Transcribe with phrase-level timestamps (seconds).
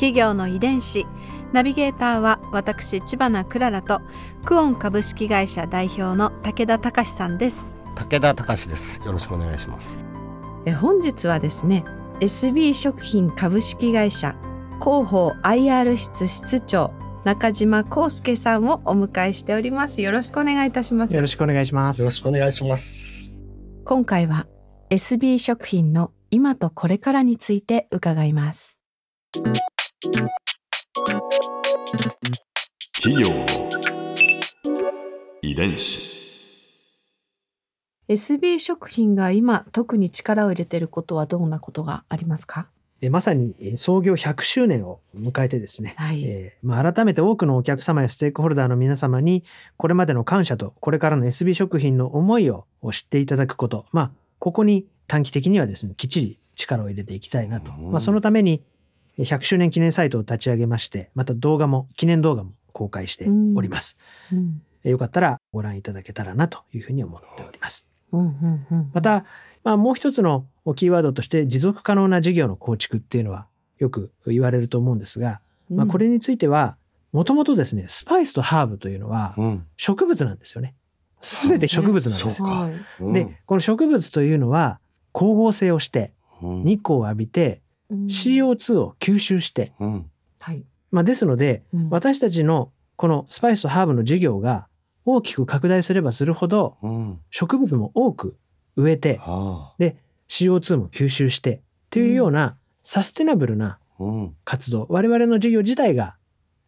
[0.00, 1.06] 企業の遺伝子。
[1.52, 4.00] ナビゲーターは私千葉なクララと
[4.46, 7.76] クオン株式会社代表の武田隆さんです。
[7.96, 8.98] 武田隆です。
[9.04, 10.06] よろしくお願いします。
[10.64, 11.84] え本日はですね
[12.20, 14.34] SB 食品株式会社
[14.82, 16.94] 広報 IR 室室長
[17.26, 20.00] 中島康介さんをお迎えしております。
[20.00, 21.14] よろしくお願いいたします。
[21.14, 22.00] よろしくお願いします。
[22.00, 23.36] よろしくお願いします。
[23.84, 24.46] 今回は
[24.88, 28.80] SB 食品の今とこれからについて伺います
[33.02, 33.46] 企業の
[35.42, 36.08] 遺伝子。
[38.08, 42.68] SB 食品が今特に力を入れていることはどんなことがありますか？
[43.02, 46.24] えまさにえ創業100周年を迎えてですね、はい。
[46.24, 49.44] えーまあ、改めて多くのお客様やステークホルダーの皆様に
[49.76, 57.90] これまでの感謝とこれからの SB 食品の思いを知っていただくこと、まあ、ここに短期的にはですねきっちり力を入れていきたいなと、うん。
[57.90, 58.62] まあ、そのためにえ
[59.24, 63.96] 100周年記念サイトを立ち上げましてまた動画も記念動画も公開しております、
[64.32, 64.62] うん。
[64.84, 67.86] えよかったらご覧いただけたらなというふうに思っております。
[68.12, 68.90] うんうんうん。
[68.92, 69.24] また、
[69.62, 73.46] まあ、もう一つのキーワードとして持続可能な事業の構築っていうのは
[73.78, 76.76] よく言われると思うんですが、まあ、これについては
[77.12, 79.66] もともとですねスパイスとハーブというのはうん。
[79.76, 80.74] 植物なんですよね。
[81.22, 82.42] すべて植物なんです。
[83.00, 84.80] うでこの植物というのは
[85.12, 86.12] 光合成をして
[86.42, 86.64] うん。
[86.64, 89.72] 日光を浴びてうん CO2 を吸収して、
[90.90, 91.90] まあ、ですのでうん。
[91.90, 94.66] 私たちのこのスパイスとハーブの事業が
[95.04, 97.20] 大きく拡大すればするほどうん。
[97.30, 98.36] 植物も多く
[98.76, 99.96] 植えてはで
[100.28, 103.78] CO2 も吸収してっていうようなサステナブルな
[104.44, 106.16] 活動我々の事業自体が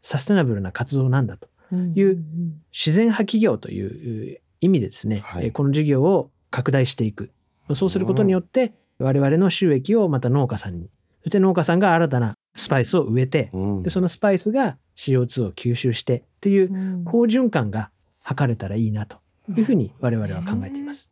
[0.03, 2.63] サステナブルな活動なんだとうんいううん。
[2.73, 5.47] 自然派企業という意味でですね、はい。
[5.47, 7.31] えーこの事業を拡大していく。
[7.73, 10.91] そうすることによって我々の収益をまた農家さんに
[11.23, 13.83] そして農家さんが新たなスパイスを植えてうん。
[13.83, 17.05] でそのスパイスが CO2 を吸収してっていううん。
[17.05, 17.91] 好循環が
[18.25, 19.19] 図れたらいいなと
[19.57, 21.11] いうふうに我々は考えています。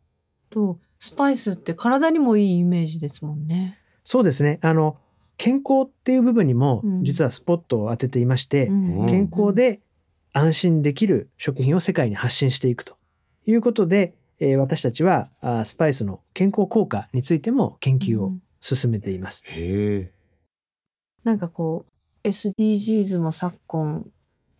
[0.49, 3.79] とスパイスって体にもいいイメージですもんね。
[4.03, 4.59] そうですね。
[4.61, 4.97] あの
[5.37, 7.03] 健康っていう部分にもうん。
[7.03, 9.07] 実はスポットを当てていまして、ん。
[9.07, 9.81] 健康で
[10.33, 12.97] 安心できる食品を世界に発信していくと。
[13.47, 19.43] いうことで、えー私たちはあースパイスの健康効果についても研究を進めています。
[21.23, 21.85] なんかこ
[22.23, 24.05] う SDGs も昨今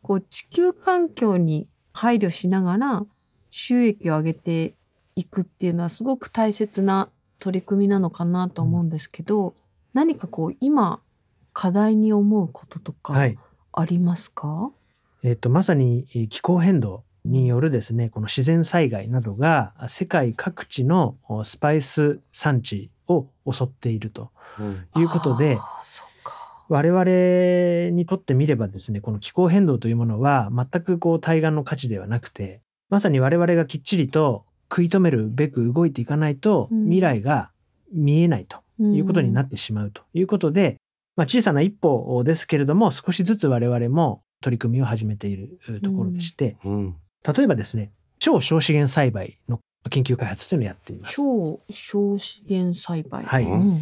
[0.02, 3.06] こう地球環境に配慮しながら
[3.50, 4.74] 収益を上げて
[5.16, 7.10] いくっていうのはすごく大切な
[7.40, 9.54] 取り組みなのかなと思うんですけど、
[9.94, 11.02] 何かこう今
[11.54, 13.38] 課題に思うこととかはい。
[13.74, 14.72] ありますか、
[15.24, 25.02] えっとまさにえー気候変動によるですねこの自然災害などが世界各地のおスパイス産地を襲っているとうん。
[25.02, 25.58] いうことで
[26.22, 26.66] うか。
[26.70, 36.84] 我々にとってみればですねこの気候変動というものは全くこう対岸の価値ではなくてまさに我々がきっちりと食い止めるべく動いていかないとうん。
[36.86, 37.52] 未来が
[37.94, 40.78] 見えないということになっってしまうということで、
[41.16, 46.96] まあ、小さな一歩ですけれども少しずつ我々も取り組みを始めているところでして、うん。
[47.36, 49.60] 例えばですね超小資源栽培の
[49.90, 51.16] 研究開発というのをやっています。
[51.16, 53.24] 超小資源栽培。
[53.24, 53.44] はい。
[53.46, 53.82] うん。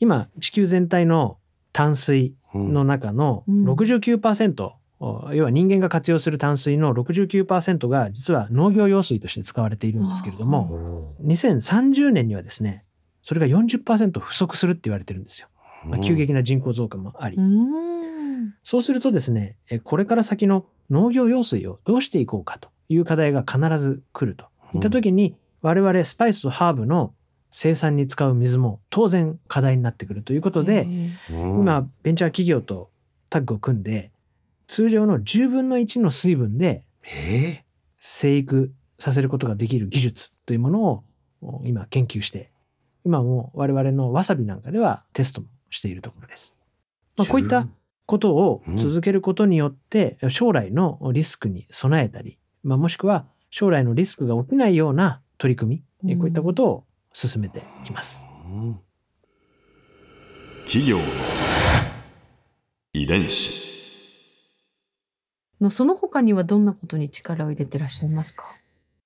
[0.00, 1.38] 今地球全体の
[1.72, 3.64] 淡水うんの中のうん。
[3.68, 12.84] 69%、お要は人間が活用する淡水の69%が実は農業用水として使われているんですけれども2030年にはですね
[13.22, 15.48] それが40%不足するって言われてるんですよ。
[15.84, 18.54] まあ、急激な人口増加もあり、うーん。
[18.64, 24.46] そうするとですねえこれから先の農業用水をどうしていこうかという課題が必ず来ると。
[24.74, 27.14] いった時に我々スパイスとハーブの
[27.50, 30.86] 生産に使う水も当然課題になってくるということで、
[31.30, 32.90] 今ベンチャー企業と
[33.30, 34.12] タッグを組んで
[34.66, 36.84] 通常の10分の1の水分で
[38.00, 41.04] 生育させることができる技術というものを
[41.40, 42.50] お今研究して
[43.04, 46.54] 今も我々のわさびなんかではテストもしているところです。
[47.16, 47.66] まあ、こういった
[48.06, 58.20] ことを続けることによって将来のリスクに備えたり、まあ、もしくは将来のリスクが起きないような取り組み、えこういったことを進めています。
[58.46, 58.78] うん
[60.66, 61.04] 企業の
[62.92, 63.66] 遺伝子。
[65.60, 68.44] のその他にはどんなことに力を入れてらっしゃいますか？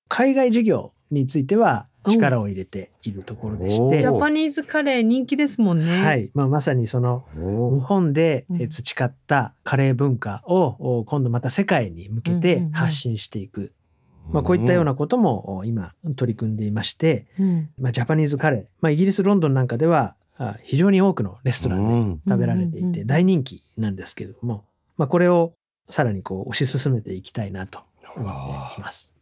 [0.09, 6.03] 海外事業については力を入れているところでして、ジャパニーズカレー人気ですもんね。
[6.03, 6.29] はい。
[6.33, 12.71] まあ、まさにその日本でえ培ったカレー文化をお今度また世界に向けてうんうんうん。
[12.73, 13.71] 発信していく、
[14.29, 24.65] まあ、こういったようなこともお今取り組んでいまして、うんまあ、ジャパニーズカレー、まあ、イギリスロンドンなんかではあ非常に多くのレストランで食べられていて大人気なんですけれども、
[24.97, 25.53] まあ、これを
[25.89, 27.79] さらにこう推し進めていきたいなと
[28.15, 29.13] 思っています。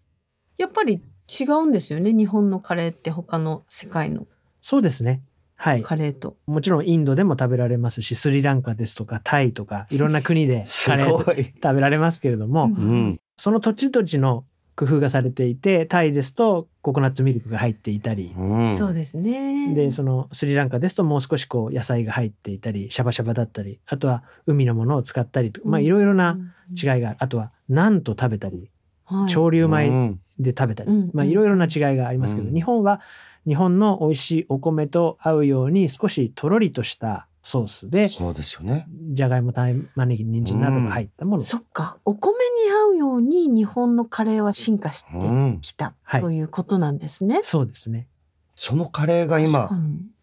[0.58, 4.28] やっぱり違うんですよね日本のカレーって他の世界の
[4.62, 5.22] そうですね
[5.56, 6.38] はいカレーと。
[6.48, 11.54] もちろんインドでも食べられますしスリランカですとかタイとかいろんな国でカレー。
[11.62, 13.22] 食べられますけれども、うんうん。
[13.38, 14.44] その土地土地の
[14.76, 18.76] 工夫がされていてタイですとココナッツミルクが入っていたり、うん。
[18.76, 19.74] そうですね。
[19.74, 26.38] でそのスリランカですともう少しこう野菜が入っていたりシャバシャバだったりあとは海のものを使ったりとまあいろいろな
[26.72, 28.72] 違いがあるあとはナンと食べたり
[29.06, 29.30] はい。
[29.30, 30.20] 潮流米うん。
[30.40, 31.12] で食べたり、うん。
[31.14, 32.54] まあいろいろな違いがありますけど、うん。
[32.54, 33.02] 日本は
[33.46, 38.88] 日本の美味しいお米と合うように少しとろりとしたソースでそうですよね。
[39.14, 41.98] じゃがいも玉ねぎ人参などが入ったもの、そっか。
[42.06, 42.36] お米
[42.66, 45.60] に合うように日本のカレーは進化してうん。
[45.62, 46.22] きたはい。
[46.22, 47.40] ということなんですね。
[47.44, 48.08] そうですね。
[48.56, 49.70] そのカレーが確今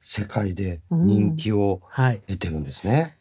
[0.00, 2.22] 世界で人気をはい。
[2.28, 3.16] 得てるんですね。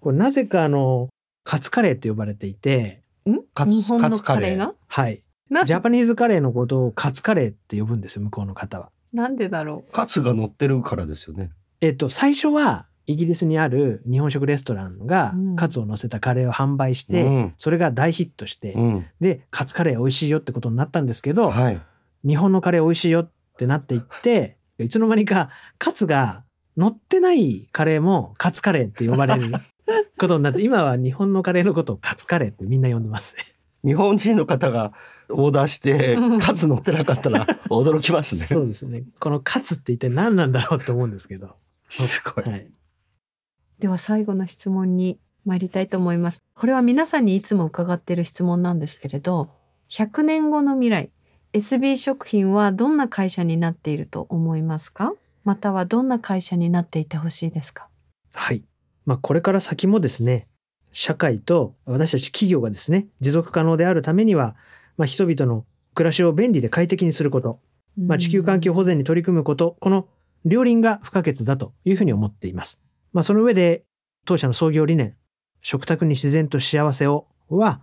[0.00, 1.08] これなぜかあの
[1.44, 3.42] カツカレーって呼ばれていてん？
[3.52, 4.56] カツカツカレー。
[4.56, 4.72] が？
[4.86, 5.22] はい。
[5.50, 8.90] なジャパニーズカレーのことをカツカレーって呼ぶんですよ向こうの方は。
[9.12, 11.50] なんでだろカツが乗ってるからですよね。
[11.82, 19.06] えっと最初はイギリスにある日本食レストランがうんカツを乗せたカレーを販売して、うんそれが大ヒットして、うん。
[19.20, 21.80] でカツカレー美味しいよってことになったんですけど、はい。
[22.26, 26.44] 日本のカレー美味しいよってなっていっていつの間にかカツが
[26.76, 29.52] 乗ってないカレーもカツカレーって呼ばれる
[30.18, 33.44] ことになって今は日本のカレーのことをカツカレーってみんな呼んでますね。
[33.84, 34.92] 日本人の方が
[35.28, 38.40] オーダーしてうんカツ乗ってなかったら 驚きますね。
[38.40, 39.04] そうですね。
[39.20, 41.56] このカツって一体何なんだろうって思うんですけど。
[41.88, 42.44] すごい。
[42.44, 42.66] はい。
[43.78, 43.82] う。
[43.82, 46.42] では最後の質問に参りたいと思います。
[46.54, 49.50] これは皆さんにいつも伺っている質問なんですけれど、
[49.90, 51.10] 100年後の未来、
[51.52, 55.12] SB 食品はどんな会社になっていると思いますか？
[55.44, 57.88] またはどんな会社になっていてほしいですか？
[58.32, 58.64] はい。
[59.04, 60.48] まあこれから先もですね、
[60.90, 64.56] 社会と私たち企業がですね、持続可能であるためには、
[64.96, 67.60] まあ人々の暮らしを便利で快適にすること、
[67.98, 70.08] まあ地球環境保全に取り組むこと、この
[70.44, 72.80] 両輪が不可欠だというふうに思っています。
[73.14, 73.84] まあその上で、
[74.26, 75.16] 当社の創業理念、
[75.62, 77.80] 食卓に自然と幸せをは、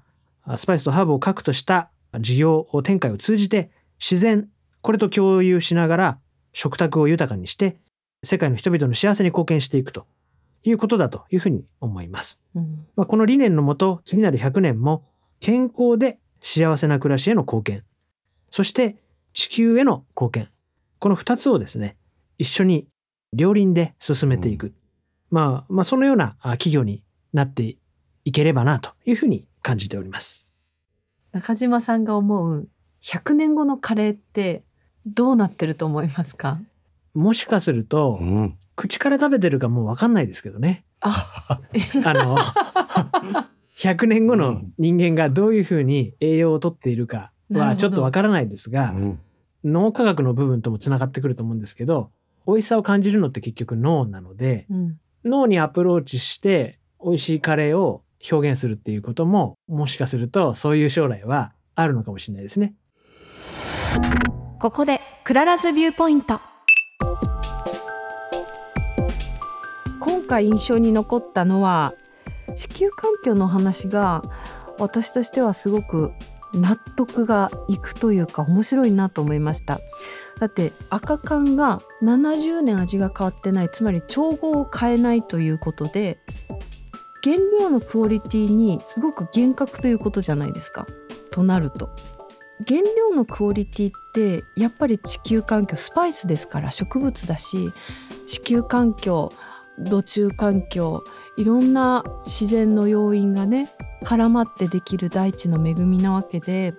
[0.56, 1.90] スパイスとハーブを核とした
[2.20, 4.50] 事業展開を通じて、自然、
[4.82, 6.20] これと共有しながら
[6.52, 7.80] 食卓を豊かにして、
[8.24, 10.06] 世界の人々の幸せに貢献していくと
[10.64, 12.42] いうことだというふうに思います。
[12.54, 15.06] うんまあ、この理念のもと、次なる100年も
[15.40, 17.84] 健康で幸せな暮らしへの貢献、
[18.50, 18.98] そして
[19.32, 20.50] 地球への貢献、
[21.00, 21.96] この2つをですね、
[22.38, 22.88] 一緒に
[23.32, 24.74] 両輪で進めていく。
[25.32, 27.78] まあ、まあ、そのようなあ企業になって
[28.26, 30.46] いければなというふうに感じております。
[31.32, 32.68] 中島さんが思う
[33.02, 34.64] 100年後のカレーって
[35.06, 36.60] どうなってると思いますか？
[37.14, 38.58] もしかするとう、ん。
[38.76, 40.86] 口から食べてるかもうわかんないですけどね。
[41.02, 41.60] あ、
[42.06, 42.38] あの、
[43.78, 49.20] 100年後の人間がどういうふうに栄養をとっているかはちょっとわからないですが、うん
[49.64, 52.10] 脳科学の部分ともつながってくると思うんですけど、
[52.48, 62.76] 美味しさを感じるのって結局脳なので、うん、脳にアプローチして美味しいカレーを表現するっていうことも、もしかするとそういう将来はあるのかもしれないですね。
[64.62, 66.40] ここで Clara's Viewpoint
[70.00, 71.96] 今回印象に残ったのは
[72.56, 74.22] 地球環境の話が
[74.78, 76.12] 私としてはすごく
[76.54, 79.80] 納得がいくというか面白いなと思いました
[80.40, 86.20] だって赤缶が70年味が変わってないつまり調合を変えないということで
[87.24, 90.88] 原料のクオリティにすごく厳格ということじゃないですか。
[91.30, 91.90] となると。
[92.68, 97.72] 原料のクオリティってやっぱり地球環境スパイスですから植物だし
[98.28, 99.32] 地球環境
[99.80, 101.04] 土中環境
[101.38, 103.70] いろんな自然の要因がね
[104.04, 106.76] 絡まってできる大地の恵みなわけで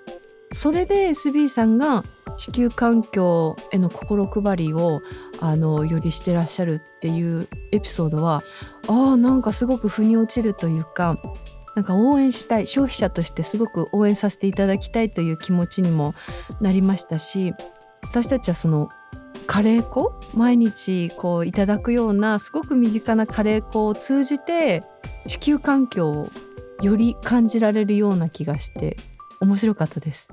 [0.53, 2.05] それで SB さんが
[2.37, 5.03] 地球環境への心配りを
[5.41, 8.43] あのよりしてらっしゃるっていうエピソードは
[8.89, 11.19] ああなんかすごく腑に落ちるというか
[11.75, 16.15] なんか応援したい消費者としてすごく応援させていただきたいという気持ちにも
[16.61, 17.55] なりましたし
[18.03, 18.91] 私たちはその
[19.47, 24.83] カレー粉毎日こういただくようなすごく身近なカレー粉を通じて
[25.27, 26.31] 地球環境を
[26.83, 28.97] より感じられるような気がして
[29.41, 30.33] 面白かったです。